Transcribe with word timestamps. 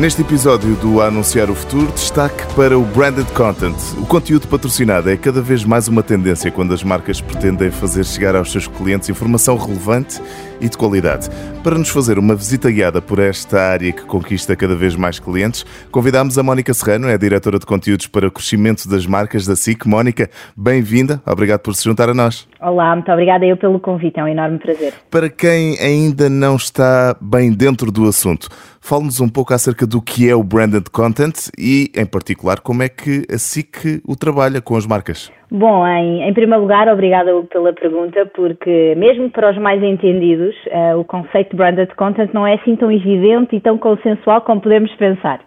Neste 0.00 0.22
episódio 0.22 0.76
do 0.76 1.02
A 1.02 1.08
Anunciar 1.08 1.50
o 1.50 1.54
Futuro, 1.54 1.92
destaque 1.92 2.54
para 2.54 2.78
o 2.78 2.82
branded 2.82 3.30
content. 3.32 3.76
O 3.98 4.06
conteúdo 4.06 4.48
patrocinado 4.48 5.10
é 5.10 5.16
cada 5.18 5.42
vez 5.42 5.62
mais 5.62 5.88
uma 5.88 6.02
tendência 6.02 6.50
quando 6.50 6.72
as 6.72 6.82
marcas 6.82 7.20
pretendem 7.20 7.70
fazer 7.70 8.06
chegar 8.06 8.34
aos 8.34 8.50
seus 8.50 8.66
clientes 8.66 9.10
informação 9.10 9.58
relevante 9.58 10.18
e 10.60 10.68
de 10.68 10.76
qualidade. 10.76 11.28
Para 11.62 11.78
nos 11.78 11.88
fazer 11.88 12.18
uma 12.18 12.34
visita 12.34 12.70
guiada 12.70 13.02
por 13.02 13.18
esta 13.18 13.60
área 13.60 13.92
que 13.92 14.02
conquista 14.02 14.56
cada 14.56 14.74
vez 14.74 14.96
mais 14.96 15.18
clientes, 15.18 15.64
convidamos 15.90 16.38
a 16.38 16.42
Mónica 16.42 16.72
Serrano, 16.74 17.08
é 17.08 17.14
a 17.14 17.16
diretora 17.16 17.58
de 17.58 17.66
conteúdos 17.66 18.06
para 18.06 18.26
o 18.28 18.30
crescimento 18.30 18.88
das 18.88 19.06
marcas 19.06 19.46
da 19.46 19.56
SIC. 19.56 19.86
Mónica, 19.86 20.30
bem-vinda, 20.56 21.22
obrigado 21.26 21.60
por 21.60 21.74
se 21.74 21.84
juntar 21.84 22.08
a 22.08 22.14
nós. 22.14 22.48
Olá, 22.60 22.94
muito 22.94 23.10
obrigada 23.10 23.44
eu 23.44 23.56
pelo 23.56 23.80
convite, 23.80 24.18
é 24.18 24.24
um 24.24 24.28
enorme 24.28 24.58
prazer. 24.58 24.94
Para 25.10 25.28
quem 25.28 25.78
ainda 25.78 26.28
não 26.28 26.56
está 26.56 27.16
bem 27.20 27.52
dentro 27.52 27.90
do 27.90 28.06
assunto, 28.08 28.48
fale-nos 28.80 29.20
um 29.20 29.28
pouco 29.28 29.54
acerca 29.54 29.86
do 29.86 30.00
que 30.00 30.28
é 30.28 30.34
o 30.34 30.42
branded 30.42 30.90
content 30.90 31.48
e, 31.58 31.90
em 31.94 32.06
particular, 32.06 32.60
como 32.60 32.82
é 32.82 32.88
que 32.88 33.26
a 33.32 33.38
SIC 33.38 34.02
o 34.06 34.16
trabalha 34.16 34.60
com 34.60 34.76
as 34.76 34.86
marcas. 34.86 35.30
Bom, 35.50 35.84
em, 35.84 36.22
em 36.22 36.32
primeiro 36.32 36.62
lugar, 36.62 36.86
obrigada 36.88 37.32
pela 37.50 37.72
pergunta, 37.72 38.24
porque 38.34 38.94
mesmo 38.96 39.28
para 39.30 39.50
os 39.50 39.58
mais 39.58 39.82
entendidos, 39.82 40.54
uh, 40.66 40.96
o 40.98 41.04
conceito 41.04 41.50
de 41.50 41.56
branded 41.56 41.92
content 41.96 42.32
não 42.32 42.46
é 42.46 42.54
assim 42.54 42.76
tão 42.76 42.90
evidente 42.90 43.56
e 43.56 43.60
tão 43.60 43.76
consensual 43.76 44.42
como 44.42 44.60
podemos 44.60 44.94
pensar. 44.94 45.40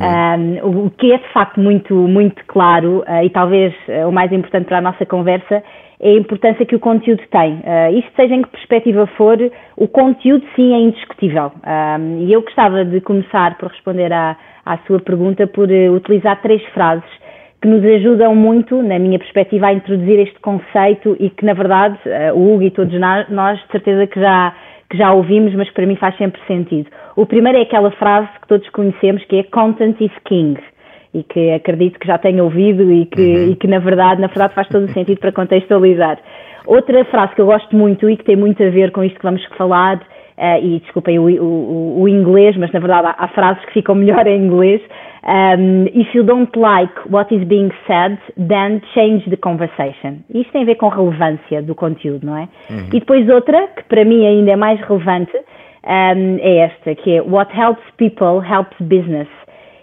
Um, 0.00 0.58
o, 0.62 0.86
o 0.86 0.90
que 0.92 1.12
é 1.12 1.18
de 1.18 1.28
facto 1.32 1.58
muito, 1.58 1.92
muito 1.92 2.40
claro 2.46 3.00
uh, 3.00 3.24
e 3.24 3.30
talvez 3.30 3.74
uh, 3.88 4.08
o 4.08 4.12
mais 4.12 4.30
importante 4.30 4.66
para 4.66 4.78
a 4.78 4.80
nossa 4.80 5.04
conversa 5.04 5.60
é 5.98 6.10
a 6.10 6.18
importância 6.18 6.64
que 6.64 6.76
o 6.76 6.78
conteúdo 6.78 7.22
tem. 7.28 7.54
Uh, 7.54 7.98
isto 7.98 8.12
seja 8.14 8.36
em 8.36 8.42
que 8.42 8.50
perspectiva 8.50 9.08
for, 9.16 9.36
o 9.76 9.88
conteúdo 9.88 10.46
sim 10.54 10.72
é 10.72 10.78
indiscutível. 10.78 11.50
Um, 11.66 12.20
e 12.20 12.32
eu 12.32 12.42
gostava 12.42 12.84
de 12.84 13.00
começar 13.00 13.58
por 13.58 13.70
responder 13.70 14.12
à, 14.12 14.36
à 14.64 14.78
sua 14.86 15.00
pergunta 15.00 15.48
por 15.48 15.68
utilizar 15.68 16.40
três 16.42 16.62
frases 16.66 17.10
que 17.60 17.68
nos 17.68 17.84
ajudam 17.84 18.34
muito, 18.34 18.82
na 18.82 18.98
minha 18.98 19.18
perspectiva, 19.18 19.66
a 19.66 19.72
introduzir 19.72 20.20
este 20.20 20.38
conceito 20.40 21.16
e 21.18 21.30
que, 21.30 21.44
na 21.44 21.54
verdade, 21.54 21.98
o 22.34 22.54
Hugo 22.54 22.62
e 22.62 22.70
todos 22.70 22.94
nós, 23.28 23.58
de 23.58 23.72
certeza 23.72 24.06
que 24.06 24.20
já 24.20 24.54
que 24.90 24.96
já 24.96 25.12
ouvimos, 25.12 25.54
mas 25.54 25.68
que 25.68 25.74
para 25.74 25.86
mim 25.86 25.96
faz 25.96 26.16
sempre 26.16 26.40
sentido. 26.46 26.88
O 27.14 27.26
primeiro 27.26 27.58
é 27.58 27.62
aquela 27.62 27.90
frase 27.90 28.28
que 28.40 28.48
todos 28.48 28.68
conhecemos, 28.70 29.22
que 29.26 29.36
é 29.36 29.42
content 29.42 30.00
is 30.00 30.12
king, 30.24 30.58
e 31.12 31.22
que 31.22 31.50
acredito 31.50 31.98
que 31.98 32.06
já 32.06 32.18
tenha 32.18 32.42
ouvido 32.42 32.90
e 32.90 33.06
que, 33.06 33.20
uhum. 33.20 33.50
e 33.50 33.56
que 33.56 33.66
na 33.66 33.78
verdade, 33.78 34.20
na 34.20 34.28
verdade 34.28 34.54
faz 34.54 34.68
todo 34.68 34.84
o 34.84 34.92
sentido 34.92 35.18
para 35.18 35.32
contextualizar. 35.32 36.18
Outra 36.66 37.04
frase 37.06 37.34
que 37.34 37.40
eu 37.40 37.46
gosto 37.46 37.74
muito 37.74 38.08
e 38.08 38.16
que 38.16 38.24
tem 38.24 38.36
muito 38.36 38.62
a 38.62 38.68
ver 38.68 38.90
com 38.90 39.02
isto 39.02 39.18
que 39.18 39.24
vamos 39.24 39.44
falar 39.56 39.96
uh, 39.96 40.62
e 40.62 40.80
desculpem 40.80 41.18
o, 41.18 41.24
o, 41.42 42.02
o, 42.02 42.08
inglês, 42.08 42.56
mas 42.56 42.70
na 42.72 42.80
verdade 42.80 43.06
há, 43.06 43.14
há, 43.18 43.28
frases 43.28 43.64
que 43.66 43.72
ficam 43.72 43.94
melhor 43.94 44.26
em 44.26 44.44
inglês. 44.44 44.82
Um, 45.24 45.86
if 45.88 46.14
you 46.14 46.22
don't 46.22 46.54
like 46.56 46.94
what 47.10 47.34
is 47.34 47.44
being 47.46 47.70
said, 47.86 48.18
then 48.36 48.80
change 48.94 49.28
the 49.28 49.36
conversation. 49.36 50.24
Isto 50.32 50.52
tem 50.52 50.62
a 50.62 50.66
ver 50.66 50.76
com 50.76 50.88
relevância 50.88 51.60
do 51.62 51.74
conteúdo, 51.74 52.24
não 52.24 52.36
é? 52.36 52.48
Uhum. 52.70 52.88
E 52.92 53.00
depois 53.00 53.28
outra, 53.28 53.66
que 53.68 53.82
para 53.84 54.04
mim 54.04 54.24
ainda 54.24 54.52
é 54.52 54.56
mais 54.56 54.80
relevante, 54.80 55.36
um, 55.36 56.38
é 56.40 56.58
esta, 56.58 56.94
que 56.94 57.16
é 57.16 57.22
What 57.22 57.52
helps 57.58 57.82
people 57.96 58.40
helps 58.46 58.76
business. 58.80 59.28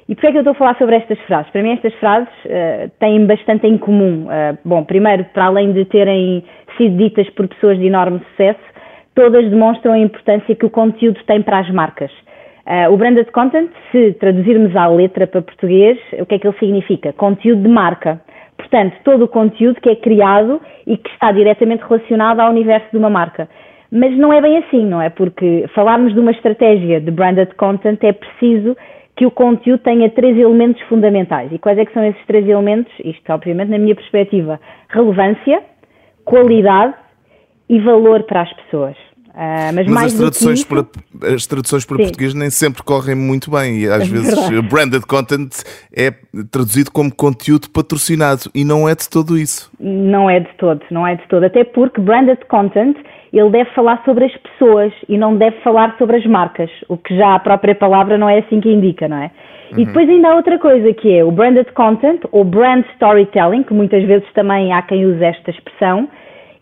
E 0.07 0.13
porquê 0.13 0.27
é 0.27 0.31
que 0.31 0.37
eu 0.37 0.41
estou 0.41 0.51
a 0.51 0.55
falar 0.55 0.77
sobre 0.77 0.95
estas 0.95 1.19
frases? 1.21 1.51
Para 1.51 1.63
mim 1.63 1.71
estas 1.71 1.93
frases 1.95 2.29
uh, 2.45 2.89
têm 2.99 3.25
bastante 3.25 3.65
em 3.65 3.77
comum. 3.77 4.27
Uh, 4.27 4.57
bom, 4.63 4.83
primeiro, 4.83 5.25
para 5.33 5.45
além 5.45 5.73
de 5.73 5.83
terem 5.85 6.43
sido 6.77 6.95
ditas 6.95 7.27
por 7.31 7.47
pessoas 7.47 7.79
de 7.79 7.87
enorme 7.87 8.21
sucesso, 8.31 8.59
todas 9.15 9.49
demonstram 9.49 9.93
a 9.93 9.99
importância 9.99 10.55
que 10.55 10.65
o 10.65 10.69
conteúdo 10.69 11.19
tem 11.25 11.41
para 11.41 11.59
as 11.59 11.69
marcas. 11.71 12.11
Uh, 12.65 12.91
o 12.91 12.97
branded 12.97 13.31
content, 13.31 13.69
se 13.91 14.13
traduzirmos 14.13 14.75
à 14.75 14.87
letra 14.87 15.27
para 15.27 15.41
português, 15.41 15.99
o 16.13 16.25
que 16.25 16.35
é 16.35 16.39
que 16.39 16.47
ele 16.47 16.57
significa? 16.57 17.13
Conteúdo 17.13 17.61
de 17.61 17.69
marca. 17.69 18.19
Portanto, 18.57 18.95
todo 19.03 19.25
o 19.25 19.27
conteúdo 19.27 19.79
que 19.79 19.89
é 19.89 19.95
criado 19.95 20.59
e 20.87 20.97
que 20.97 21.09
está 21.11 21.31
diretamente 21.31 21.83
relacionado 21.83 22.39
ao 22.39 22.49
universo 22.49 22.87
de 22.91 22.97
uma 22.97 23.09
marca. 23.09 23.47
Mas 23.91 24.17
não 24.17 24.33
é 24.33 24.41
bem 24.41 24.57
assim, 24.57 24.83
não 24.83 24.99
é? 25.01 25.09
Porque 25.09 25.65
falarmos 25.75 26.13
de 26.13 26.19
uma 26.19 26.31
estratégia 26.31 26.99
de 26.99 27.11
branded 27.11 27.53
content 27.55 28.03
é 28.03 28.13
preciso 28.13 28.75
que 29.15 29.25
o 29.25 29.31
conteúdo 29.31 29.81
tenha 29.81 30.09
três 30.09 30.37
elementos 30.37 30.81
fundamentais. 30.83 31.51
E 31.51 31.59
quais 31.59 31.77
é 31.77 31.85
que 31.85 31.93
são 31.93 32.03
esses 32.03 32.25
três 32.25 32.47
elementos? 32.47 32.91
Isto, 33.03 33.31
obviamente, 33.31 33.69
na 33.69 33.77
minha 33.77 33.95
perspectiva, 33.95 34.59
relevância, 34.89 35.61
qualidade 36.25 36.95
e 37.69 37.79
valor 37.79 38.23
para 38.23 38.41
as 38.41 38.53
pessoas. 38.53 39.14
Uh, 39.35 39.75
mas, 39.75 39.87
mas 39.87 40.05
as, 40.05 40.13
traduções 40.13 40.59
isso, 40.59 40.67
para, 40.69 41.35
as 41.35 41.45
traduções 41.45 41.83
para 41.83 41.97
português 41.97 42.33
nem 42.33 42.49
sempre 42.49 42.81
correm 42.83 43.15
muito 43.15 43.51
bem 43.51 43.79
e 43.79 43.85
às 43.85 44.03
é 44.03 44.05
vezes 44.05 44.47
verdade. 44.47 44.69
branded 44.69 45.05
content 45.05 45.51
é 45.93 46.09
traduzido 46.49 46.89
como 46.89 47.13
conteúdo 47.13 47.69
patrocinado 47.69 48.43
e 48.55 48.63
não 48.63 48.87
é 48.87 48.95
de 48.95 49.09
todo 49.09 49.37
isso. 49.37 49.69
Não 49.77 50.29
é 50.29 50.39
de 50.39 50.47
todo, 50.57 50.79
não 50.89 51.05
é 51.05 51.15
de 51.15 51.27
todo. 51.27 51.43
Até 51.43 51.65
porque 51.65 51.99
branded 51.99 52.39
content 52.47 52.95
ele 53.33 53.49
deve 53.49 53.69
falar 53.71 54.01
sobre 54.05 54.23
as 54.23 54.37
pessoas 54.37 54.93
e 55.09 55.17
não 55.17 55.35
deve 55.35 55.57
falar 55.59 55.97
sobre 55.97 56.15
as 56.15 56.25
marcas, 56.25 56.69
o 56.87 56.95
que 56.97 57.13
já 57.17 57.35
a 57.35 57.39
própria 57.39 57.75
palavra 57.75 58.17
não 58.17 58.29
é 58.29 58.39
assim 58.39 58.61
que 58.61 58.69
indica, 58.69 59.09
não 59.09 59.17
é? 59.17 59.31
Uhum. 59.73 59.79
E 59.79 59.85
depois 59.85 60.07
ainda 60.07 60.29
há 60.29 60.35
outra 60.35 60.57
coisa 60.57 60.93
que 60.93 61.11
é 61.11 61.25
o 61.25 61.31
branded 61.31 61.69
content 61.73 62.21
ou 62.31 62.45
brand 62.45 62.85
storytelling, 62.93 63.63
que 63.63 63.73
muitas 63.73 64.05
vezes 64.05 64.25
também 64.33 64.71
há 64.71 64.81
quem 64.81 65.05
use 65.05 65.21
esta 65.21 65.51
expressão, 65.51 66.07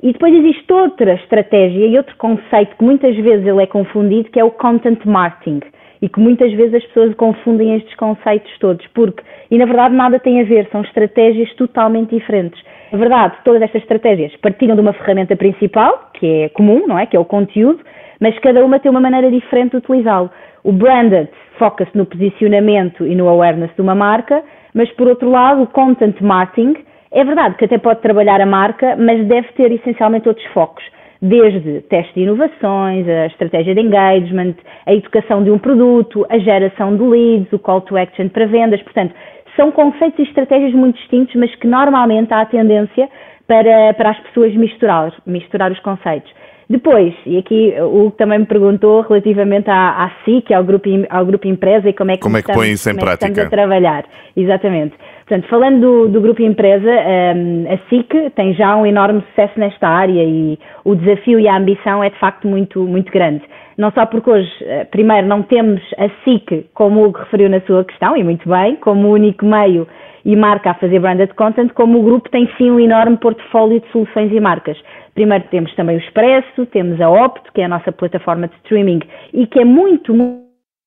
e 0.04 0.12
depois 0.12 0.34
existe 0.34 0.72
outra 0.74 1.14
estratégia 1.14 1.88
e 1.88 1.98
outro 1.98 2.14
conceito 2.18 2.76
que 2.76 2.84
muitas 2.84 3.16
vezes 3.16 3.48
ele 3.48 3.64
é 3.64 3.66
confundido, 3.66 4.30
que 4.30 4.38
é 4.38 4.44
o 4.44 4.52
content 4.52 5.00
marketing. 5.06 5.62
E 6.02 6.10
que 6.10 6.20
muitas 6.20 6.52
vezes 6.52 6.74
as 6.74 6.84
pessoas 6.88 7.16
confundem 7.16 7.78
estes 7.78 7.96
conceitos 7.96 8.52
todos, 8.60 8.86
porque, 8.88 9.24
e 9.50 9.58
na 9.58 9.64
verdade 9.64 9.96
nada 9.96 10.20
tem 10.20 10.42
a 10.42 10.44
ver, 10.44 10.68
são 10.74 10.82
estratégias 10.82 11.50
totalmente 11.54 12.14
diferentes. 12.14 12.62
Na 12.92 12.98
verdade, 12.98 13.36
todas 13.46 13.62
estas 13.62 13.82
estratégias 13.82 14.36
partilham 14.42 14.76
de 14.76 14.82
uma 14.82 14.92
ferramenta 14.92 15.38
principal, 15.38 16.12
que 16.14 16.28
é 16.28 16.50
comum, 16.50 16.86
não 16.86 17.00
é? 17.00 17.06
Que 17.06 17.16
é 17.16 17.20
o 17.20 17.24
conteúdo, 17.24 17.80
mas 18.20 18.38
cada 18.40 18.66
uma 18.66 18.80
tem 18.80 18.92
uma 18.92 19.00
maneira 19.00 19.32
diferente 19.32 19.72
de 19.72 19.78
utilizá-lo. 19.78 20.30
O 20.66 20.74
branded 20.74 21.30
foca-se 21.58 21.98
no 21.98 22.06
posicionamento 22.06 23.08
e 23.08 23.16
no 23.16 23.30
awareness 23.30 23.74
de 23.74 23.82
uma 23.82 23.96
marca, 23.96 24.44
mas 24.74 24.92
por 24.92 25.08
outro 25.08 25.30
lado, 25.30 25.62
o 25.62 25.68
content 25.68 26.20
marketing 26.20 26.76
é 27.14 27.24
verdade 27.24 27.56
que 27.56 27.66
até 27.66 27.78
pode 27.78 28.02
trabalhar 28.02 28.42
a 28.42 28.46
marca, 28.46 28.96
mas 28.96 29.26
deve 29.28 29.48
ter 29.54 29.72
essencialmente 29.72 30.28
outros 30.28 30.46
focos, 30.48 30.84
desde 31.22 31.82
teste 31.82 32.14
de 32.16 32.22
inovações, 32.22 33.08
a 33.08 33.28
estratégia 33.28 33.76
de 33.76 33.82
engagement, 33.82 34.56
a 34.86 34.94
educação 34.94 35.44
de 35.44 35.52
um 35.52 35.60
produto, 35.60 36.26
a 36.30 36.38
geração 36.40 36.98
de 36.98 37.04
leads, 37.04 37.54
o 37.54 37.60
call 37.60 37.82
to 37.82 37.96
action 37.96 38.28
para 38.30 38.48
vendas. 38.48 38.82
Portanto, 38.82 39.14
são 39.56 39.72
conceitos 39.72 40.20
e 40.20 40.24
estratégias 40.24 40.74
muito 40.74 40.98
distintos, 40.98 41.36
mas 41.36 41.54
que 41.56 41.68
normalmente 41.68 42.34
há 42.34 42.42
a 42.42 42.46
tendência 42.46 43.08
para, 43.48 43.94
para 43.94 44.10
as 44.10 44.20
pessoas 44.22 44.56
misturar, 44.56 45.14
misturar 45.26 45.72
os 45.72 45.80
conceitos. 45.80 46.32
Depois, 46.70 47.14
e 47.26 47.38
aqui 47.38 47.74
o 47.80 48.10
que 48.10 48.18
também 48.18 48.40
me 48.40 48.46
perguntou 48.46 49.02
relativamente 49.02 49.70
à, 49.70 50.06
à 50.06 50.12
SIC, 50.24 50.52
ao 50.54 50.64
grupo, 50.64 50.90
ao 51.10 51.26
grupo 51.26 51.48
empresa 51.48 51.90
e 51.90 51.94
como 51.94 52.12
é 52.12 52.16
que, 52.16 52.22
como 52.22 52.38
é 52.38 52.42
que 52.42 52.50
estamos, 52.50 52.66
põe 52.66 52.74
isso 52.74 52.90
em 52.90 52.96
prática? 52.96 53.26
É 53.26 53.30
estamos 53.30 53.54
a 53.54 53.56
trabalhar. 53.56 54.06
Exatamente. 54.36 54.96
Portanto, 55.34 55.50
falando 55.50 55.82
do, 55.82 56.10
do 56.10 56.22
grupo 56.22 56.44
empresa, 56.44 56.92
um, 56.92 57.66
a 57.68 57.78
SIC 57.90 58.30
tem 58.36 58.54
já 58.54 58.76
um 58.76 58.86
enorme 58.86 59.24
sucesso 59.30 59.60
nesta 59.60 59.88
área 59.88 60.24
e 60.24 60.60
o 60.86 60.94
desafio 60.94 61.40
e 61.40 61.48
a 61.48 61.58
ambição 61.58 62.04
é 62.04 62.12
de 62.12 62.20
facto 62.20 62.48
muito, 62.48 62.84
muito 62.84 63.12
grande. 63.12 63.42
Não 63.76 63.90
só 63.94 64.06
porque 64.06 64.30
hoje, 64.30 64.52
eh, 64.62 64.86
primeiro, 64.86 65.26
não 65.26 65.42
temos 65.42 65.82
a 65.98 66.08
SIC, 66.24 66.68
como 66.76 67.00
o 67.00 67.06
Hugo 67.06 67.18
referiu 67.18 67.50
na 67.50 67.62
sua 67.62 67.84
questão, 67.84 68.16
e 68.16 68.24
muito 68.24 68.48
bem, 68.48 68.76
como 68.76 69.08
o 69.08 69.14
único 69.14 69.44
meio 69.44 69.88
e 70.24 70.36
marca 70.36 70.70
a 70.70 70.76
fazer 70.76 71.00
branded 71.00 71.34
content, 71.34 71.74
como 71.74 71.98
o 71.98 72.04
grupo 72.04 72.30
tem 72.30 72.48
sim 72.56 72.70
um 72.70 72.80
enorme 72.80 73.18
portfólio 73.18 73.80
de 73.80 73.88
soluções 73.92 74.32
e 74.32 74.40
marcas. 74.40 74.78
Primeiro 75.16 75.46
temos 75.50 75.74
também 75.74 75.96
o 75.96 76.00
Expresso, 76.00 76.68
temos 76.68 77.02
a 77.02 77.10
Opto, 77.10 77.52
que 77.52 77.62
é 77.62 77.66
a 77.66 77.70
nossa 77.70 77.92
plataforma 77.92 78.48
de 78.48 78.54
streaming 78.58 79.00
e 79.34 79.48
que 79.48 79.60
é 79.60 79.66
muito, 79.66 80.14
muito 80.14 80.43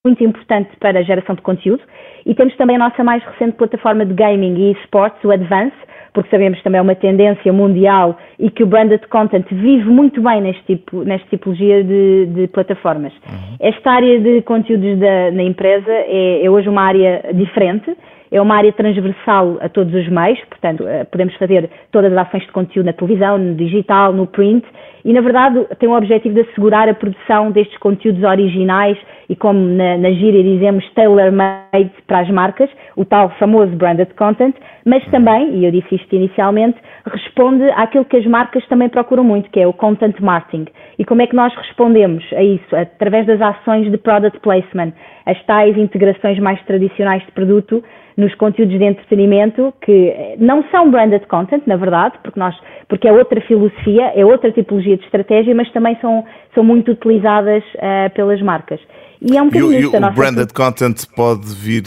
importante 0.09 0.71
para 0.79 1.01
a 1.01 1.03
geração 1.03 1.35
de 1.35 1.43
conteúdo. 1.43 1.83
E 2.25 2.35
temos 2.35 2.57
também 2.57 2.77
a 2.77 2.79
nossa 2.79 3.05
mais 3.05 3.23
recente 3.25 3.57
plataforma 3.57 4.05
de 4.05 4.15
gaming 4.15 4.57
e 4.57 4.73
esportes, 4.73 5.23
o 5.25 5.31
Advance, 5.31 5.77
porque 6.13 6.31
sabemos 6.31 6.57
que 6.59 6.65
também 6.65 6.79
é 6.79 6.83
uma 6.83 6.95
tendência 6.95 7.53
mundial 7.53 8.17
e 8.39 8.51
que 8.51 8.63
o 8.63 8.67
branded 8.67 9.07
content 9.09 9.45
vive 9.51 9.85
muito 9.85 10.23
bem 10.23 10.41
neste 10.41 10.65
tipo, 10.65 11.05
nesta 11.05 11.29
tipologia 11.29 11.85
de, 11.85 12.27
de 12.27 12.47
plataformas. 12.49 13.13
Uhum. 13.13 13.57
Esta 13.61 13.91
área 13.91 14.19
de 14.19 14.41
conteúdos 14.43 14.99
da, 14.99 15.31
na 15.31 15.43
empresa 15.43 15.91
é, 15.91 16.43
é 16.43 16.51
hoje 16.51 16.71
uma 16.71 16.83
área 16.83 17.23
diferente, 17.35 17.95
é 18.31 18.41
uma 18.41 18.57
área 18.57 18.73
transversal 18.73 19.59
a 19.61 19.69
todos 19.69 19.95
os 19.95 20.09
meios, 20.09 20.41
portanto, 20.49 20.87
eh, 20.89 21.05
podemos 21.05 21.35
fazer 21.37 21.71
todas 21.93 22.13
as 22.13 22.27
ações 22.27 22.45
de 22.45 22.53
conteúdo 22.53 22.87
na 22.87 22.93
televisão, 22.93 23.39
no 23.39 23.55
digital, 23.55 24.13
no 24.13 24.27
print, 24.27 24.65
e 25.07 25.13
na 25.13 25.21
verdade 25.21 25.65
tem 25.79 25.89
o 25.89 25.97
objetivo 25.97 26.35
de 26.35 26.41
assegurar 26.41 26.89
a 26.89 26.95
produção 26.95 27.53
destes 27.53 27.79
conteúdos 27.79 28.25
originais 28.25 28.99
e, 29.29 29.37
como 29.37 29.61
na, 29.61 29.97
na 29.97 30.11
gíria 30.11 30.43
dizemos, 30.43 30.85
tailor-made 30.95 31.93
para 32.09 32.21
as 32.21 32.31
marcas, 32.31 32.69
o 32.97 33.05
tal 33.05 33.31
famoso 33.39 33.71
branded 33.77 34.13
content, 34.15 34.57
mas 34.85 35.05
também, 35.11 35.59
e 35.59 35.65
eu 35.65 35.71
disse 35.71 35.95
isto 35.95 36.13
inicialmente, 36.13 36.77
responde 37.07 37.63
àquilo 37.77 38.05
que 38.05 38.17
as 38.17 38.27
marcas 38.27 38.67
também 38.67 38.89
procuram 38.89 39.23
muito, 39.23 39.49
que 39.51 39.61
é 39.61 39.67
o 39.67 39.73
content 39.73 40.19
marketing. 40.21 40.67
E 40.99 41.05
como 41.05 41.23
é 41.23 41.27
que 41.29 41.37
nós 41.37 41.55
respondemos 41.55 42.25
a 42.33 42.43
isso? 42.43 42.75
Através 42.75 43.27
das 43.27 43.41
ações 43.41 43.89
de 43.89 43.99
product 43.99 44.41
placement, 44.41 44.93
as 45.25 45.41
tais 45.45 45.79
integrações 45.79 46.39
mais 46.41 46.61
tradicionais 46.65 47.25
de 47.25 47.31
produto 47.31 47.83
nos 48.17 48.35
conteúdos 48.37 48.79
de 48.79 48.85
entretenimento 48.85 49.75
que 49.83 50.37
não 50.39 50.65
são 50.71 50.91
branded 50.91 51.27
content, 51.27 51.63
na 51.67 51.77
verdade, 51.77 52.15
porque, 52.23 52.41
nós, 52.41 52.57
porque 52.89 53.07
é 53.07 53.13
outra 53.13 53.41
filosofia, 53.43 54.13
é 54.15 54.25
outra 54.25 54.51
tipologia 54.51 54.96
de 54.97 55.05
estratégia, 55.05 55.55
mas 55.55 55.71
também 55.73 55.97
são, 56.01 56.25
são 56.55 56.65
muito 56.65 56.93
utilizadas 56.93 57.63
uh, 57.75 58.13
pelas 58.15 58.41
marcas. 58.43 58.81
E 59.21 59.37
é 59.37 59.43
um 59.43 59.47
bocadinho 59.47 59.81
e, 59.81 59.87
o 59.87 60.11
branded 60.13 60.53
content 60.53 61.07
pode 61.17 61.47
vir 61.55 61.83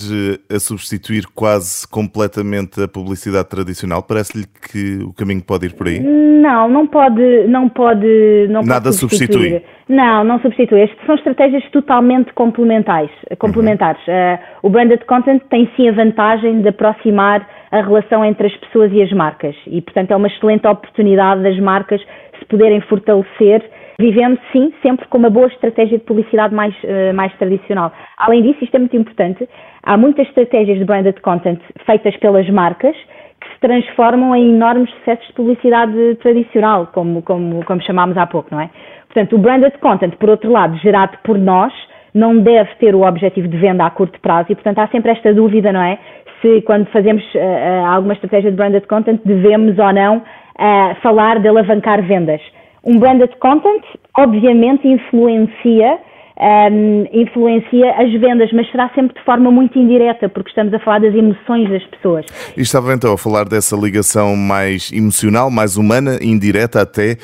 eh, 0.50 0.56
a 0.56 0.60
substituir 0.60 1.26
quase 1.36 1.88
completamente 1.88 2.82
a 2.82 2.88
publicidade 2.88 3.48
tradicional? 3.48 4.02
Parece-lhe 4.02 4.46
que 4.46 5.04
o 5.04 5.14
caminho 5.14 5.44
pode 5.44 5.68
ir 5.68 5.74
por 5.74 5.88
aí? 5.88 6.00
Não, 6.00 6.68
não 6.68 6.88
pode, 6.88 7.48
não 7.48 7.70
pode, 7.70 8.48
não 8.50 8.64
Nada 8.64 8.86
pode 8.86 8.96
substitui. 8.96 9.50
substitui. 9.50 9.64
Não, 9.88 10.24
não 10.24 10.40
substitui. 10.40 10.82
Estas 10.82 11.06
são 11.06 11.16
estratégias 11.16 11.64
totalmente 11.72 12.34
complementares. 12.34 13.12
complementares. 13.38 14.02
Uhum. 14.08 14.14
Uh, 14.14 14.40
o 14.64 14.70
branded 14.70 15.06
content 15.06 15.42
tem 15.50 15.70
sim 15.76 15.88
a 15.90 15.92
vantagem 15.92 16.62
de 16.62 16.70
aproximar 16.70 17.48
a 17.72 17.82
relação 17.82 18.26
entre 18.26 18.48
as 18.48 18.56
pessoas 18.58 18.92
e 18.92 19.02
as 19.02 19.12
marcas 19.12 19.56
e, 19.68 19.82
portanto, 19.82 20.12
é 20.12 20.16
uma 20.16 20.28
excelente 20.28 20.68
oportunidade 20.68 21.44
das 21.44 21.60
marcas 21.60 22.02
poderem 22.50 22.82
fortalecer 22.82 23.64
vivendo, 24.00 24.40
sim, 24.54 24.74
sempre 24.82 25.06
com 25.10 25.18
uma 25.18 25.30
boa 25.30 25.48
estratégia 25.48 25.98
de 25.98 26.06
publicidade 26.06 26.56
mais, 26.56 26.74
uh, 26.84 27.14
mais 27.14 27.34
tradicional. 27.38 27.92
Além 28.18 28.42
disso, 28.42 28.64
isto 28.64 28.74
é 28.76 28.80
muito 28.80 28.96
importante, 28.96 29.48
há 29.84 29.98
muitas 29.98 30.26
estratégias 30.28 30.80
de 30.80 30.86
branded 30.86 31.20
content 31.22 31.60
feitas 31.86 32.16
pelas 32.18 32.50
marcas 32.50 32.96
que 33.42 33.48
se 33.54 33.60
transformam 33.60 34.34
em 34.36 34.56
enormes 34.56 34.90
sucessos 34.92 35.28
de 35.28 35.34
publicidade 35.34 36.16
tradicional, 36.22 36.88
como, 36.94 37.22
como, 37.22 37.64
como 37.66 37.82
chamámos 37.82 38.18
há 38.18 38.26
pouco, 38.26 38.48
não 38.52 38.62
é? 38.62 38.70
Portanto, 39.08 39.36
o 39.36 39.40
branded 39.40 39.78
content, 39.80 40.16
por 40.16 40.30
outro 40.30 40.50
lado, 40.50 40.78
gerado 40.78 41.18
por 41.24 41.38
nós, 41.38 41.74
não 42.14 42.40
deve 42.40 42.70
ter 42.80 42.96
o 42.96 43.06
objetivo 43.06 43.48
de 43.48 43.58
venda 43.58 43.86
a 43.86 43.90
curto 43.90 44.20
prazo 44.22 44.52
e, 44.52 44.56
portanto, 44.56 44.80
há 44.80 44.88
sempre 44.88 45.12
esta 45.12 45.34
dúvida, 45.34 45.74
não 45.74 45.82
é? 45.82 46.00
Se 46.42 46.62
quando 46.62 46.86
fazemos 46.88 47.24
uh, 47.36 47.86
alguma 47.86 48.14
estratégia 48.14 48.50
de 48.50 48.56
branded 48.56 48.88
content 48.88 49.20
devemos 49.26 49.78
ou 49.78 49.94
não 49.94 50.22
uh, 50.60 51.02
falar 51.02 51.40
de 51.40 51.48
alavancar 51.48 52.06
vendas 52.06 52.42
um 52.84 52.98
branded 52.98 53.36
content, 53.40 53.84
obviamente, 54.18 54.88
influencia 54.88 56.00
um, 56.40 57.06
influencia 57.12 57.92
as 57.98 58.12
vendas, 58.14 58.50
mas 58.54 58.70
será 58.72 58.90
sempre 58.96 59.14
de 59.14 59.24
forma 59.26 59.52
muito 59.52 59.78
indireta, 59.78 60.30
porque 60.30 60.50
estamos 60.50 60.74
a 60.74 60.80
falar 60.80 61.00
das 61.00 61.14
emoções 61.14 61.70
das 61.70 61.84
pessoas. 61.88 62.26
E 62.56 62.62
estava 62.62 62.94
então 62.94 63.14
a 63.14 63.18
falar 63.18 63.44
dessa 63.44 63.76
ligação 63.76 64.38
mais 64.38 64.90
emocional, 64.94 65.52
mais 65.52 65.76
humana, 65.76 66.18
indireta 66.22 66.82
até. 66.82 67.18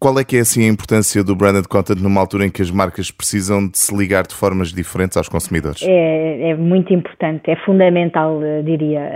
Qual 0.00 0.16
é 0.16 0.24
que 0.24 0.36
é 0.36 0.40
assim 0.40 0.64
a 0.64 0.72
importância 0.72 1.24
do 1.24 1.34
branded 1.34 1.66
content 1.66 2.00
numa 2.00 2.20
altura 2.20 2.46
em 2.46 2.50
que 2.50 2.62
as 2.62 2.70
marcas 2.70 3.10
precisam 3.10 3.66
de 3.68 3.76
se 3.76 3.92
ligar 3.96 4.24
de 4.24 4.32
formas 4.32 4.72
diferentes 4.72 5.16
aos 5.16 5.28
consumidores? 5.28 5.82
É, 5.82 6.50
é 6.50 6.54
muito 6.54 6.94
importante, 6.94 7.50
é 7.50 7.56
fundamental, 7.56 8.40
eh, 8.40 8.62
diria. 8.62 9.10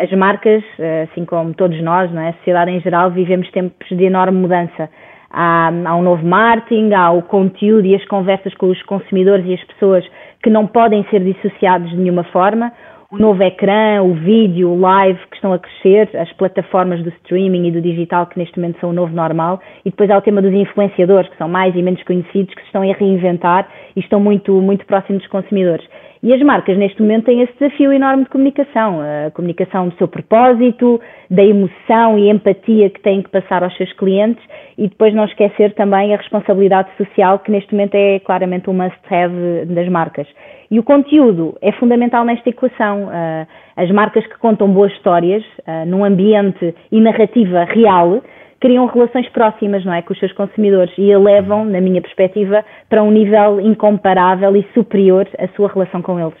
As 0.00 0.10
marcas, 0.12 0.62
eh, 0.78 1.08
assim 1.10 1.24
como 1.24 1.52
todos 1.52 1.82
nós, 1.82 2.12
não 2.12 2.22
é? 2.22 2.28
a 2.28 2.32
sociedade 2.34 2.70
em 2.70 2.80
geral, 2.80 3.10
vivemos 3.10 3.50
tempos 3.50 3.88
de 3.88 4.04
enorme 4.04 4.38
mudança 4.38 4.88
há, 5.30 5.68
há 5.68 5.96
um 5.96 6.02
novo 6.02 6.24
marketing, 6.26 6.92
há 6.92 7.10
o 7.10 7.22
conteúdo 7.22 7.86
e 7.86 7.94
as 7.94 8.04
conversas 8.06 8.54
com 8.54 8.70
os 8.70 8.82
consumidores 8.82 9.46
e 9.46 9.54
as 9.54 9.64
pessoas 9.64 10.04
que 10.42 10.50
não 10.50 10.66
podem 10.66 11.04
ser 11.10 11.24
dissociados 11.24 11.90
de 11.90 11.96
nenhuma 11.96 12.24
forma. 12.24 12.72
O 13.12 13.18
novo 13.18 13.42
ecrã, 13.42 14.00
o 14.04 14.14
vídeo, 14.14 14.70
o 14.70 14.78
live 14.78 15.18
que 15.30 15.34
estão 15.34 15.52
a 15.52 15.58
crescer, 15.58 16.08
as 16.16 16.32
plataformas 16.34 17.02
do 17.02 17.08
streaming 17.08 17.66
e 17.66 17.72
do 17.72 17.80
digital 17.80 18.24
que 18.26 18.38
neste 18.38 18.56
momento 18.56 18.78
são 18.78 18.90
o 18.90 18.92
novo 18.92 19.12
normal, 19.12 19.60
e 19.84 19.90
depois 19.90 20.08
há 20.10 20.16
o 20.16 20.22
tema 20.22 20.40
dos 20.40 20.52
influenciadores, 20.52 21.28
que 21.28 21.36
são 21.36 21.48
mais 21.48 21.74
e 21.74 21.82
menos 21.82 22.00
conhecidos, 22.04 22.54
que 22.54 22.60
se 22.60 22.66
estão 22.68 22.88
a 22.88 22.94
reinventar 22.94 23.68
e 23.96 24.00
estão 24.00 24.20
muito, 24.20 24.52
muito 24.62 24.86
próximos 24.86 25.22
dos 25.22 25.30
consumidores. 25.30 25.84
E 26.22 26.34
as 26.34 26.42
marcas, 26.42 26.76
neste 26.76 27.00
momento, 27.00 27.24
têm 27.24 27.40
esse 27.40 27.52
desafio 27.58 27.90
enorme 27.90 28.24
de 28.24 28.28
comunicação. 28.28 29.00
A 29.00 29.30
comunicação 29.30 29.88
do 29.88 29.96
seu 29.96 30.06
propósito, 30.06 31.00
da 31.30 31.42
emoção 31.42 32.18
e 32.18 32.28
empatia 32.28 32.90
que 32.90 33.00
têm 33.00 33.22
que 33.22 33.30
passar 33.30 33.64
aos 33.64 33.74
seus 33.78 33.90
clientes 33.94 34.44
e 34.76 34.86
depois 34.86 35.14
não 35.14 35.24
esquecer 35.24 35.72
também 35.72 36.12
a 36.12 36.18
responsabilidade 36.18 36.90
social, 36.98 37.38
que 37.38 37.50
neste 37.50 37.72
momento 37.72 37.94
é 37.94 38.18
claramente 38.18 38.68
um 38.68 38.74
must-have 38.74 39.64
das 39.64 39.88
marcas. 39.88 40.28
E 40.70 40.78
o 40.78 40.82
conteúdo 40.82 41.56
é 41.62 41.72
fundamental 41.72 42.22
nesta 42.24 42.50
equação. 42.50 43.08
As 43.74 43.90
marcas 43.90 44.26
que 44.26 44.38
contam 44.38 44.68
boas 44.68 44.92
histórias, 44.92 45.42
num 45.86 46.04
ambiente 46.04 46.74
e 46.92 47.00
narrativa 47.00 47.64
real, 47.64 48.22
criam 48.60 48.86
relações 48.86 49.28
próximas, 49.30 49.84
não 49.84 49.94
é, 49.94 50.02
com 50.02 50.12
os 50.12 50.18
seus 50.18 50.32
consumidores 50.32 50.92
e 50.98 51.10
elevam, 51.10 51.64
na 51.64 51.80
minha 51.80 52.00
perspectiva, 52.00 52.64
para 52.88 53.02
um 53.02 53.10
nível 53.10 53.60
incomparável 53.60 54.54
e 54.56 54.66
superior 54.74 55.26
a 55.38 55.48
sua 55.56 55.68
relação 55.68 56.02
com 56.02 56.20
eles. 56.20 56.38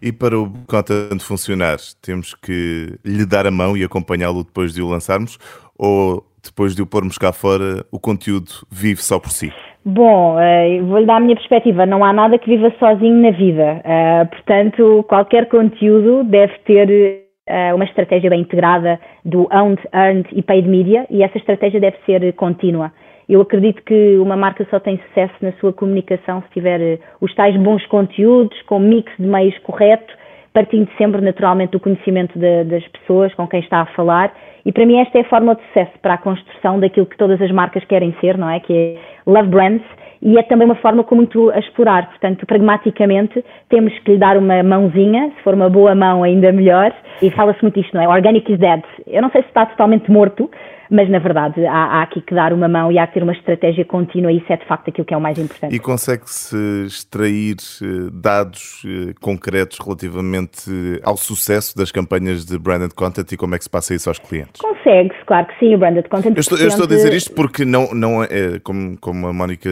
E 0.00 0.12
para 0.12 0.38
o 0.38 0.50
content 0.66 1.20
funcionar, 1.20 1.76
temos 2.00 2.34
que 2.34 2.98
lhe 3.04 3.26
dar 3.26 3.46
a 3.46 3.50
mão 3.50 3.76
e 3.76 3.84
acompanhá-lo 3.84 4.44
depois 4.44 4.72
de 4.72 4.80
o 4.80 4.88
lançarmos 4.88 5.38
ou 5.76 6.24
depois 6.42 6.74
de 6.74 6.82
o 6.82 6.86
pormos 6.86 7.18
cá 7.18 7.32
fora, 7.32 7.84
o 7.90 7.98
conteúdo 7.98 8.50
vive 8.70 9.02
só 9.02 9.18
por 9.18 9.30
si? 9.30 9.52
Bom, 9.84 10.38
eh, 10.38 10.80
vou-lhe 10.82 11.06
dar 11.06 11.16
a 11.16 11.20
minha 11.20 11.36
perspectiva. 11.36 11.86
Não 11.86 12.04
há 12.04 12.12
nada 12.12 12.38
que 12.38 12.48
viva 12.48 12.72
sozinho 12.78 13.22
na 13.22 13.30
vida. 13.30 13.80
Eh, 13.84 14.24
portanto, 14.26 15.04
qualquer 15.08 15.48
conteúdo 15.48 16.24
deve 16.24 16.52
ter 16.64 17.27
uh, 17.48 17.74
uma 17.74 17.84
estratégia 17.84 18.30
bem 18.30 18.40
integrada 18.40 19.00
do 19.24 19.48
owned, 19.52 19.80
earned 19.94 20.28
e 20.32 20.42
paid 20.42 20.68
media 20.68 21.06
e 21.10 21.22
essa 21.22 21.38
estratégia 21.38 21.80
deve 21.80 21.96
ser 22.04 22.32
contínua. 22.34 22.92
Eu 23.28 23.40
acredito 23.40 23.82
que 23.82 24.16
uma 24.18 24.36
marca 24.36 24.66
só 24.70 24.80
tem 24.80 24.98
sucesso 25.08 25.34
na 25.42 25.52
sua 25.52 25.72
comunicação 25.72 26.42
se 26.42 26.50
tiver 26.50 26.80
uh, 26.80 26.98
os 27.20 27.34
tais 27.34 27.56
bons 27.56 27.84
conteúdos, 27.86 28.60
com 28.62 28.78
mix 28.78 29.10
de 29.18 29.26
meios 29.26 29.56
correto, 29.58 30.12
partindo 30.52 30.88
sempre 30.96 31.20
naturalmente 31.20 31.72
do 31.72 31.80
conhecimento 31.80 32.38
de, 32.38 32.64
das 32.64 32.86
pessoas 32.88 33.34
com 33.34 33.46
quem 33.46 33.60
está 33.60 33.80
a 33.80 33.86
falar. 33.86 34.32
E 34.64 34.72
para 34.72 34.84
mim 34.86 34.98
esta 34.98 35.18
é 35.18 35.20
a 35.22 35.28
fórmula 35.28 35.54
de 35.54 35.62
sucesso 35.68 35.92
para 36.02 36.14
a 36.14 36.18
construção 36.18 36.80
daquilo 36.80 37.06
que 37.06 37.16
todas 37.16 37.40
as 37.40 37.50
marcas 37.50 37.84
querem 37.84 38.14
ser, 38.20 38.36
não 38.36 38.50
é? 38.50 38.60
Que 38.60 38.72
é 38.72 38.96
love 39.26 39.48
brands 39.48 39.84
e 40.20 40.38
é 40.38 40.42
também 40.42 40.66
uma 40.66 40.74
forma 40.76 41.04
com 41.04 41.14
muito 41.14 41.50
a 41.50 41.58
explorar. 41.58 42.08
Portanto, 42.08 42.46
pragmaticamente, 42.46 43.44
temos 43.68 43.96
que 44.00 44.12
lhe 44.12 44.18
dar 44.18 44.36
uma 44.36 44.62
mãozinha, 44.62 45.32
se 45.36 45.42
for 45.42 45.54
uma 45.54 45.68
boa 45.68 45.94
mão, 45.94 46.22
ainda 46.22 46.52
melhor. 46.52 46.92
E 47.22 47.30
fala-se 47.30 47.62
muito 47.62 47.78
isto, 47.78 47.94
não 47.94 48.02
é? 48.02 48.08
Organic 48.08 48.52
is 48.52 48.58
dead. 48.58 48.82
Eu 49.06 49.22
não 49.22 49.30
sei 49.30 49.42
se 49.42 49.48
está 49.48 49.66
totalmente 49.66 50.10
morto, 50.10 50.50
mas 50.90 51.08
na 51.10 51.18
verdade 51.18 51.64
há, 51.66 51.98
há, 51.98 52.02
aqui 52.02 52.20
que 52.20 52.34
dar 52.34 52.52
uma 52.52 52.68
mão 52.68 52.90
e 52.90 52.98
há 52.98 53.06
que 53.06 53.14
ter 53.14 53.22
uma 53.22 53.32
estratégia 53.32 53.84
contínua 53.84 54.32
e 54.32 54.38
isso 54.38 54.52
é 54.52 54.56
de 54.56 54.66
facto 54.66 54.88
aquilo 54.88 55.04
que 55.04 55.14
é 55.14 55.16
o 55.16 55.20
mais 55.20 55.38
importante. 55.38 55.74
E 55.74 55.78
consegue-se 55.78 56.56
extrair 56.86 57.56
eh, 57.82 58.10
dados 58.12 58.82
eh, 58.86 59.14
concretos 59.20 59.78
relativamente 59.78 60.70
ao 61.02 61.16
sucesso 61.16 61.76
das 61.76 61.90
campanhas 61.90 62.44
de 62.44 62.58
branded 62.58 62.94
content 62.94 63.30
e 63.32 63.36
como 63.36 63.54
é 63.54 63.58
que 63.58 63.64
se 63.64 63.70
passa 63.70 63.94
isso 63.94 64.08
aos 64.08 64.18
clientes? 64.18 64.60
Consegue-se, 64.60 65.24
claro 65.26 65.46
que 65.46 65.58
sim, 65.58 65.74
o 65.74 65.78
branded 65.78 66.08
content. 66.08 66.34
Eu 66.36 66.40
estou, 66.40 66.58
eu 66.58 66.68
estou 66.68 66.84
a 66.84 66.88
dizer 66.88 67.12
isto 67.12 67.32
porque 67.32 67.64
não, 67.64 67.94
não 67.94 68.22
é, 68.22 68.26
é, 68.30 68.58
como, 68.60 68.98
como 68.98 69.26
a 69.26 69.32
Mónica 69.32 69.68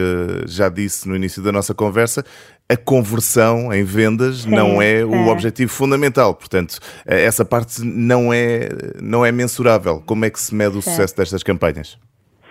já 0.47 0.69
disse 0.69 1.07
no 1.07 1.15
início 1.15 1.41
da 1.43 1.51
nossa 1.51 1.73
conversa, 1.73 2.23
a 2.69 2.75
conversão 2.75 3.73
em 3.73 3.83
vendas 3.83 4.39
sim, 4.39 4.49
não 4.49 4.81
é, 4.81 4.99
é 4.99 5.05
o 5.05 5.27
objetivo 5.27 5.71
fundamental. 5.71 6.35
Portanto, 6.35 6.79
eh, 7.05 7.23
essa 7.23 7.45
parte 7.45 7.81
não 7.81 8.33
é, 8.33 8.67
não 9.01 9.25
é 9.25 9.31
mensurável. 9.31 10.03
Como 10.05 10.25
é 10.25 10.29
que 10.29 10.39
se 10.39 10.53
mede 10.53 10.77
o 10.77 10.81
sucesso 10.81 11.06
destas 11.13 11.43
campanhas? 11.43 11.97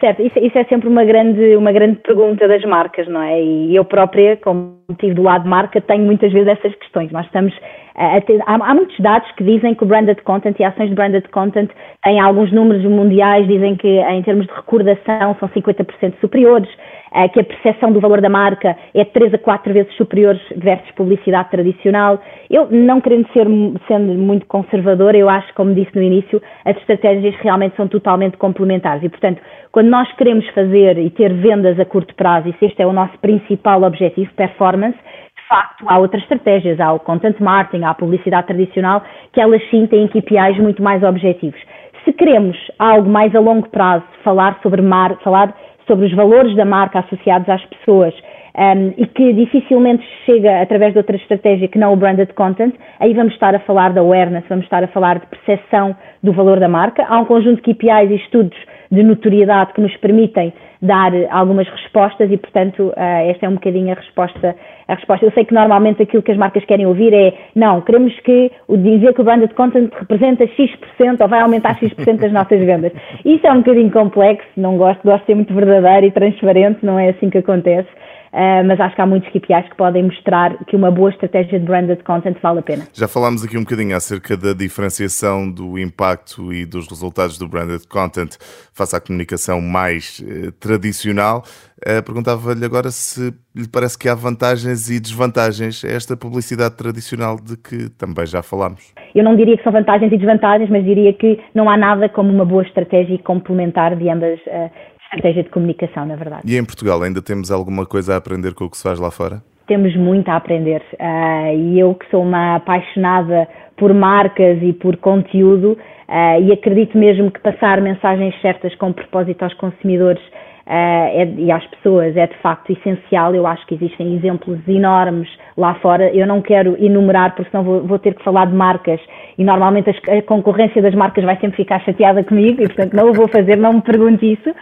Certo, 0.00 0.20
isso, 0.20 0.38
isso, 0.38 0.58
é 0.58 0.64
sempre 0.64 0.88
uma 0.88 1.04
grande, 1.04 1.56
uma 1.56 1.72
grande 1.72 1.96
pergunta 2.00 2.46
das 2.46 2.62
marcas, 2.64 3.08
não 3.08 3.22
é? 3.22 3.42
E 3.42 3.74
eu 3.74 3.82
própria, 3.82 4.36
como 4.36 4.76
estive 4.90 5.14
do 5.14 5.22
lado 5.22 5.44
de 5.44 5.48
marca, 5.48 5.80
tenho 5.80 6.04
muitas 6.04 6.30
vezes 6.32 6.48
essas 6.48 6.74
questões. 6.74 7.10
Nós 7.10 7.24
estamos 7.24 7.54
a 7.94 8.20
ter, 8.20 8.38
há, 8.46 8.56
há, 8.56 8.74
muitos 8.74 8.98
dados 9.00 9.30
que 9.32 9.42
dizem 9.42 9.74
que 9.74 9.82
o 9.82 9.86
branded 9.86 10.20
content 10.22 10.54
e 10.60 10.64
ações 10.64 10.90
de 10.90 10.94
branded 10.94 11.26
content 11.30 11.70
têm 12.04 12.20
alguns 12.20 12.52
números 12.52 12.84
mundiais, 12.84 13.48
dizem 13.48 13.74
que 13.74 13.88
em 13.88 14.22
termos 14.22 14.46
de 14.46 14.52
recordação 14.52 15.34
são 15.40 15.48
50% 15.48 16.20
superiores, 16.20 16.68
uh, 17.12 17.28
que 17.32 17.40
a 17.40 17.44
percepção 17.44 17.92
do 17.92 18.00
valor 18.00 18.20
da 18.20 18.28
marca 18.28 18.76
é 18.94 19.04
três 19.04 19.32
a 19.34 19.38
quatro 19.38 19.72
vezes 19.72 19.92
superior 19.96 20.38
versus 20.56 20.90
publicidade 20.92 21.50
tradicional. 21.50 22.20
Eu, 22.50 22.68
não 22.70 23.00
querendo 23.00 23.26
ser 23.32 23.46
sendo 23.88 24.14
muito 24.14 24.46
conservadora, 24.46 25.16
eu 25.16 25.28
acho, 25.28 25.52
como 25.54 25.74
disse 25.74 25.94
no 25.94 26.02
início, 26.02 26.42
as 26.64 26.76
estratégias 26.78 27.34
realmente 27.36 27.76
são 27.76 27.88
totalmente 27.88 28.36
complementares 28.36 29.02
e, 29.02 29.08
portanto, 29.08 29.40
quando 29.72 29.88
nós 29.88 30.10
queremos 30.12 30.48
fazer 30.54 30.96
e 30.98 31.10
ter 31.10 31.32
vendas 31.34 31.78
a 31.78 31.84
curto 31.84 32.14
prazo, 32.14 32.48
e 32.48 32.52
se 32.54 32.64
este 32.64 32.80
é 32.80 32.86
o 32.86 32.92
nosso 32.92 33.18
principal 33.18 33.82
objetivo, 33.82 34.32
performance, 34.34 34.96
de 34.96 35.48
facto, 35.48 35.84
há 35.86 35.98
outras 35.98 36.22
estratégias, 36.22 36.80
há 36.80 36.92
o 36.92 36.98
content 36.98 37.38
marketing, 37.38 37.84
há 37.84 37.90
a 37.90 37.94
publicidade 37.94 38.46
tradicional, 38.46 39.02
que 39.32 39.40
elas 39.40 39.62
sim 39.70 39.86
têm 39.86 40.08
KPIs 40.08 40.58
muito 40.58 40.82
mais 40.82 41.02
objetivos. 41.02 41.60
Se 42.04 42.12
queremos 42.12 42.56
algo 42.78 43.08
mais 43.08 43.34
a 43.34 43.40
longo 43.40 43.68
prazo, 43.68 44.04
falar 44.24 44.58
sobre, 44.62 44.80
mar, 44.80 45.16
falar 45.22 45.54
sobre 45.86 46.06
os 46.06 46.12
valores 46.14 46.54
da 46.56 46.64
marca 46.64 47.00
associados 47.00 47.48
às 47.48 47.64
pessoas 47.66 48.14
um, 48.56 48.94
e 48.96 49.06
que 49.06 49.32
dificilmente 49.32 50.04
chega 50.24 50.62
através 50.62 50.92
de 50.92 50.98
outra 50.98 51.16
estratégia 51.16 51.68
que 51.68 51.78
não 51.78 51.92
o 51.92 51.96
branded 51.96 52.32
content, 52.34 52.74
aí 52.98 53.12
vamos 53.12 53.34
estar 53.34 53.54
a 53.54 53.60
falar 53.60 53.92
de 53.92 53.98
awareness, 53.98 54.44
vamos 54.48 54.64
estar 54.64 54.82
a 54.82 54.88
falar 54.88 55.18
de 55.18 55.26
percepção 55.26 55.94
do 56.22 56.32
valor 56.32 56.58
da 56.58 56.68
marca. 56.68 57.04
Há 57.06 57.18
um 57.18 57.24
conjunto 57.26 57.56
de 57.56 57.74
KPIs 57.74 58.10
e 58.10 58.14
estudos 58.16 58.58
de 58.90 59.02
notoriedade 59.02 59.72
que 59.72 59.80
nos 59.80 59.94
permitem 59.98 60.52
dar 60.80 61.12
algumas 61.30 61.68
respostas 61.68 62.30
e, 62.30 62.36
portanto, 62.36 62.88
uh, 62.88 63.30
esta 63.30 63.46
é 63.46 63.48
um 63.48 63.54
bocadinho 63.54 63.92
a 63.92 63.94
resposta, 63.94 64.54
a 64.86 64.94
resposta. 64.94 65.24
Eu 65.24 65.32
sei 65.32 65.44
que 65.44 65.54
normalmente 65.54 66.02
aquilo 66.02 66.22
que 66.22 66.32
as 66.32 66.38
marcas 66.38 66.64
querem 66.64 66.86
ouvir 66.86 67.12
é 67.12 67.34
não, 67.54 67.80
queremos 67.80 68.18
que 68.20 68.50
o 68.68 68.76
dizer 68.76 69.12
que 69.14 69.20
o 69.20 69.24
branded 69.24 69.52
content 69.54 69.92
representa 69.98 70.46
X% 70.46 71.20
ou 71.20 71.28
vai 71.28 71.40
aumentar 71.40 71.76
X% 71.78 72.20
das 72.20 72.32
nossas 72.32 72.60
vendas. 72.60 72.92
Isso 73.24 73.46
é 73.46 73.52
um 73.52 73.58
bocadinho 73.58 73.90
complexo, 73.90 74.48
não 74.56 74.76
gosto, 74.76 75.02
gosto 75.02 75.20
de 75.20 75.26
ser 75.26 75.34
muito 75.34 75.54
verdadeiro 75.54 76.06
e 76.06 76.10
transparente, 76.10 76.84
não 76.84 76.98
é 76.98 77.10
assim 77.10 77.30
que 77.30 77.38
acontece. 77.38 77.88
Uh, 78.36 78.62
mas 78.66 78.78
acho 78.78 78.94
que 78.94 79.00
há 79.00 79.06
muitos 79.06 79.30
KPIs 79.30 79.70
que 79.70 79.76
podem 79.78 80.02
mostrar 80.02 80.62
que 80.66 80.76
uma 80.76 80.90
boa 80.90 81.08
estratégia 81.08 81.58
de 81.58 81.64
branded 81.64 82.04
content 82.04 82.36
vale 82.42 82.58
a 82.58 82.62
pena. 82.62 82.86
Já 82.92 83.08
falámos 83.08 83.42
aqui 83.42 83.56
um 83.56 83.62
bocadinho 83.62 83.96
acerca 83.96 84.36
da 84.36 84.52
diferenciação 84.52 85.50
do 85.50 85.78
impacto 85.78 86.52
e 86.52 86.66
dos 86.66 86.86
resultados 86.86 87.38
do 87.38 87.48
branded 87.48 87.88
content 87.88 88.36
face 88.74 88.94
à 88.94 89.00
comunicação 89.00 89.62
mais 89.62 90.22
eh, 90.22 90.50
tradicional. 90.60 91.44
Uh, 91.78 92.02
Perguntava-lhe 92.04 92.62
agora 92.62 92.90
se 92.90 93.32
lhe 93.54 93.68
parece 93.72 93.98
que 93.98 94.06
há 94.06 94.14
vantagens 94.14 94.90
e 94.90 95.00
desvantagens 95.00 95.82
a 95.82 95.88
esta 95.88 96.14
publicidade 96.14 96.76
tradicional 96.76 97.36
de 97.36 97.56
que 97.56 97.88
também 97.96 98.26
já 98.26 98.42
falámos. 98.42 98.92
Eu 99.14 99.24
não 99.24 99.34
diria 99.34 99.56
que 99.56 99.62
são 99.62 99.72
vantagens 99.72 100.12
e 100.12 100.16
desvantagens, 100.18 100.68
mas 100.68 100.84
diria 100.84 101.14
que 101.14 101.40
não 101.54 101.70
há 101.70 101.76
nada 101.78 102.06
como 102.10 102.30
uma 102.30 102.44
boa 102.44 102.62
estratégia 102.62 103.18
complementar 103.20 103.96
de 103.96 104.10
ambas 104.10 104.38
uh, 104.40 104.70
estratégia 105.06 105.42
de 105.42 105.50
comunicação, 105.50 106.06
na 106.06 106.16
verdade. 106.16 106.42
E 106.44 106.56
em 106.56 106.64
Portugal 106.64 107.02
ainda 107.02 107.22
temos 107.22 107.50
alguma 107.50 107.86
coisa 107.86 108.14
a 108.14 108.16
aprender 108.16 108.54
com 108.54 108.64
o 108.64 108.70
que 108.70 108.76
se 108.76 108.82
faz 108.82 108.98
lá 108.98 109.10
fora? 109.10 109.42
Temos 109.66 109.96
muito 109.96 110.28
a 110.28 110.36
aprender 110.36 110.80
uh, 110.94 111.56
e 111.56 111.78
eu 111.78 111.94
que 111.94 112.08
sou 112.10 112.22
uma 112.22 112.56
apaixonada 112.56 113.48
por 113.76 113.92
marcas 113.92 114.62
e 114.62 114.72
por 114.72 114.96
conteúdo 114.96 115.72
uh, 115.72 116.42
e 116.42 116.52
acredito 116.52 116.96
mesmo 116.96 117.30
que 117.30 117.40
passar 117.40 117.80
mensagens 117.80 118.34
certas 118.40 118.74
com 118.76 118.92
propósito 118.92 119.42
aos 119.42 119.54
consumidores 119.54 120.22
é, 120.68 121.24
e 121.36 121.50
às 121.52 121.64
pessoas 121.66 122.16
é 122.16 122.26
de 122.26 122.36
facto 122.38 122.72
essencial. 122.72 123.34
Eu 123.34 123.46
acho 123.46 123.64
que 123.66 123.74
existem 123.74 124.16
exemplos 124.16 124.58
enormes 124.66 125.28
lá 125.56 125.74
fora. 125.74 126.12
Eu 126.12 126.26
não 126.26 126.42
quero 126.42 126.76
enumerar, 126.82 127.34
porque 127.34 127.50
senão 127.50 127.62
vou, 127.62 127.82
vou 127.86 127.98
ter 127.98 128.14
que 128.14 128.24
falar 128.24 128.46
de 128.46 128.54
marcas 128.54 129.00
e 129.38 129.44
normalmente 129.44 129.90
a 129.90 130.22
concorrência 130.22 130.82
das 130.82 130.94
marcas 130.94 131.24
vai 131.24 131.36
sempre 131.38 131.56
ficar 131.56 131.80
chateada 131.82 132.24
comigo 132.24 132.62
e, 132.62 132.66
portanto, 132.66 132.94
não 132.94 133.10
o 133.10 133.12
vou 133.12 133.28
fazer, 133.28 133.56
não 133.56 133.74
me 133.74 133.82
pergunte 133.82 134.32
isso. 134.32 134.54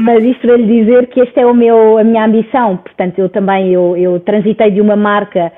Mas 0.00 0.22
isto 0.22 0.46
para 0.46 0.56
lhe 0.56 0.66
dizer 0.66 1.06
que 1.08 1.20
esta 1.20 1.40
é 1.40 1.46
o 1.46 1.54
meu, 1.54 1.98
a 1.98 2.04
minha 2.04 2.24
ambição. 2.24 2.76
Portanto, 2.76 3.18
eu 3.18 3.28
também 3.28 3.72
eu, 3.72 3.96
eu 3.96 4.20
transitei 4.20 4.70
de 4.70 4.80
uma 4.80 4.96
marca 4.96 5.52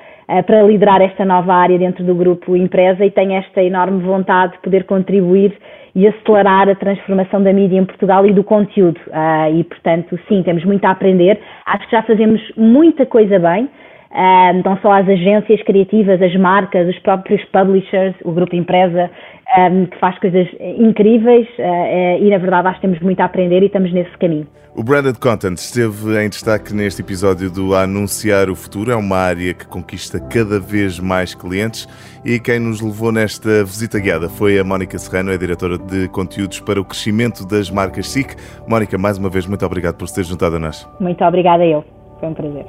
para 0.45 0.61
liderar 0.61 1.01
esta 1.01 1.25
nova 1.25 1.53
área 1.53 1.77
dentro 1.77 2.03
do 2.03 2.13
grupo 2.13 2.55
empresa 2.55 3.03
e 3.03 3.09
tenho 3.09 3.33
esta 3.33 3.63
enorme 3.63 4.03
vontade 4.03 4.53
de 4.53 4.59
poder 4.59 4.83
contribuir 4.83 5.57
e 5.95 6.07
acelerar 6.07 6.69
a 6.69 6.75
transformação 6.75 7.41
da 7.41 7.51
mídia 7.51 7.77
em 7.77 7.85
Portugal 7.85 8.25
e 8.25 8.33
do 8.33 8.43
conteúdo. 8.43 8.99
Uh, 9.07 9.59
e, 9.59 9.63
portanto, 9.63 10.19
sim, 10.27 10.43
temos 10.43 10.63
muito 10.63 10.85
a 10.85 10.91
aprender. 10.91 11.39
Acho 11.65 11.85
que 11.85 11.91
já 11.91 12.03
fazemos 12.03 12.41
muita 12.55 13.05
coisa 13.05 13.39
bem. 13.39 13.69
Uh, 14.11 14.61
não 14.65 14.75
só 14.81 14.91
as 14.93 15.07
agências 15.07 15.61
criativas, 15.63 16.19
as 16.21 16.35
marcas, 16.35 16.87
os 16.87 16.97
próprios 16.99 17.43
publishers, 17.45 18.15
o 18.23 18.31
grupo 18.31 18.55
empresa, 18.55 19.09
um, 19.57 19.85
que 19.85 19.97
faz 19.99 20.17
coisas 20.19 20.47
incríveis 20.77 21.47
uh, 21.59 21.61
uh, 21.61 22.23
e, 22.23 22.29
na 22.29 22.37
verdade, 22.39 22.67
acho 22.69 22.81
que 22.81 22.87
temos 22.87 22.99
muito 23.01 23.19
a 23.19 23.25
aprender 23.25 23.61
e 23.61 23.67
estamos 23.67 23.93
nesse 23.93 24.17
caminho. 24.17 24.47
O 24.75 24.83
Branded 24.83 25.19
Content 25.19 25.57
esteve 25.57 26.23
em 26.23 26.29
destaque 26.29 26.73
neste 26.73 27.01
episódio 27.01 27.51
do 27.51 27.75
Anunciar 27.75 28.49
o 28.49 28.55
Futuro. 28.55 28.91
É 28.91 28.95
uma 28.95 29.17
área 29.17 29.53
que 29.53 29.67
conquista 29.67 30.19
cada 30.19 30.59
vez 30.59 30.99
mais 30.99 31.35
clientes 31.35 31.87
e 32.23 32.39
quem 32.39 32.59
nos 32.59 32.79
levou 32.79 33.11
nesta 33.11 33.63
visita 33.63 33.99
guiada 33.99 34.29
foi 34.29 34.57
a 34.57 34.63
Mónica 34.63 34.97
Serrano, 34.97 35.31
é 35.31 35.37
diretora 35.37 35.77
de 35.77 36.07
conteúdos 36.09 36.59
para 36.59 36.79
o 36.79 36.85
crescimento 36.85 37.45
das 37.45 37.69
marcas 37.69 38.07
SIC. 38.09 38.35
Mónica, 38.67 38.97
mais 38.97 39.17
uma 39.17 39.29
vez, 39.29 39.45
muito 39.47 39.65
obrigado 39.65 39.95
por 39.95 40.07
se 40.07 40.15
ter 40.15 40.23
juntado 40.23 40.55
a 40.55 40.59
nós. 40.59 40.87
Muito 40.99 41.23
obrigada 41.23 41.65
eu. 41.65 41.83
Foi 42.19 42.29
um 42.29 42.33
prazer. 42.33 42.65